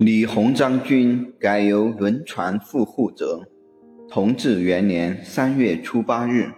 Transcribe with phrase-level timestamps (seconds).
[0.00, 3.46] 李鸿章军改由轮船赴沪者，
[4.08, 6.50] 同治元年三月初八日，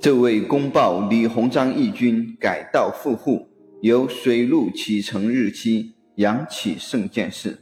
[0.00, 3.46] 这位公报李鸿章义军改道赴沪，
[3.82, 7.56] 由水路启程日期扬起圣见事。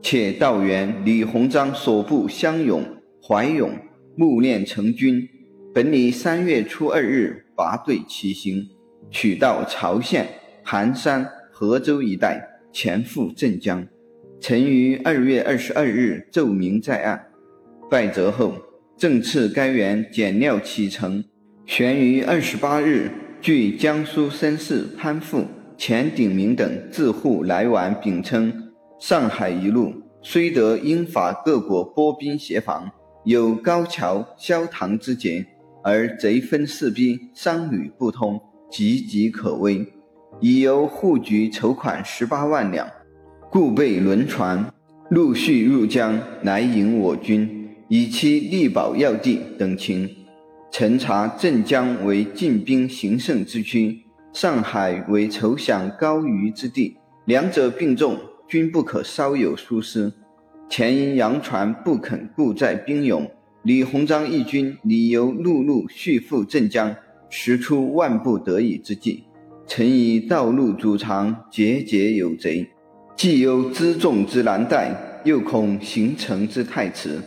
[0.00, 2.82] 且道员李鸿章所部湘勇、
[3.22, 3.70] 怀勇
[4.16, 5.28] 木练成军，
[5.74, 8.66] 本拟三月初二日拔队起行，
[9.10, 10.26] 取道朝县、
[10.62, 12.53] 寒山、河州一带。
[12.74, 13.86] 前赴镇江，
[14.40, 17.26] 曾于二月二十二日奏明在案。
[17.88, 18.56] 败折后，
[18.96, 21.22] 正赐该员减料启程，
[21.64, 25.44] 旋于二十八日据江苏绅士潘富、
[25.78, 28.52] 钱鼎铭等自沪来往秉称，
[28.98, 32.90] 上海一路虽得英法各国拨兵协防，
[33.24, 35.46] 有高桥、萧塘之节，
[35.84, 38.40] 而贼分四逼，商旅不通，
[38.72, 39.86] 岌岌可危。
[40.40, 42.86] 已由户局筹款十八万两，
[43.50, 44.72] 故备轮船
[45.10, 50.08] 陆续入江来迎我军，以期力保要地等情。
[50.70, 60.12] 陈查镇江为进兵行胜之区，上海为筹饷高余之地，两者并重，均不可稍有疏失。
[60.68, 63.30] 前因洋船不肯固载兵勇，
[63.62, 66.96] 李鸿章一军理由陆路续赴镇江，
[67.30, 69.22] 实出万不得已之计。
[69.76, 72.64] 曾以道路阻长，节节有贼，
[73.16, 74.94] 既忧辎重之难带，
[75.24, 77.20] 又恐行程之太迟。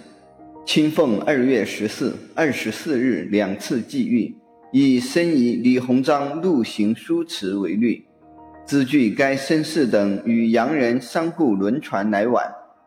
[0.66, 4.34] 清奉二月十四、二十四日两次际遇，
[4.72, 8.02] 以申以李鸿章陆行疏辞为虑。
[8.66, 12.42] 兹据该绅士等与洋人商雇轮船来往，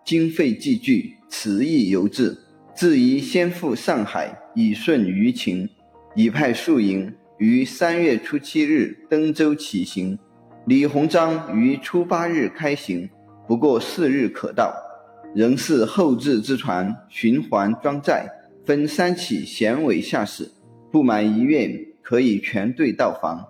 [0.07, 2.35] 经费既巨，词意犹至，
[2.75, 5.69] 自宜先赴上海，以顺舆情，
[6.17, 7.13] 以派数营。
[7.41, 10.19] 于三月初七日登舟起行，
[10.67, 13.09] 李鸿章于初八日开行，
[13.49, 14.75] 不过四日可到。
[15.35, 18.29] 仍是后置之船循环装载，
[18.67, 20.51] 分三起衔尾下使，
[20.93, 21.67] 不满一月
[22.03, 23.43] 可以全队到防。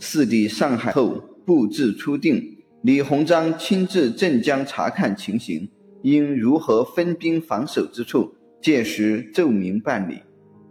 [0.00, 2.42] 四抵上海后布置初定，
[2.82, 5.68] 李鸿章亲自镇江查看情形，
[6.02, 10.18] 应如何分兵防守之处，届时奏明办理。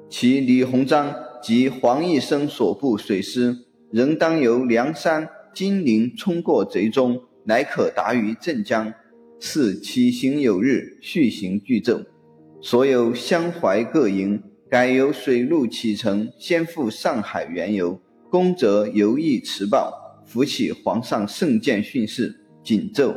[0.09, 1.15] 其李鸿章。
[1.45, 3.55] 及黄义生所部水师，
[3.91, 8.91] 仍当由梁山、金陵冲过贼中，乃可达于镇江。
[9.39, 12.01] 是起行有日，续行俱奏。
[12.61, 14.41] 所有湘淮各营，
[14.71, 18.01] 改由水路启程，先赴上海缘由。
[18.31, 19.93] 公则由驿持报，
[20.25, 23.13] 扶起皇上圣鉴训示，谨奏。